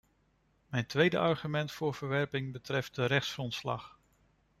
Mijn 0.69 0.85
tweede 0.87 1.17
argument 1.19 1.71
voor 1.71 1.93
verwerping 1.93 2.51
betreft 2.51 2.95
de 2.95 3.05
rechtsgrondslag. 3.05 3.97